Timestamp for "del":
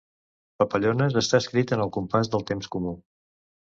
2.37-2.47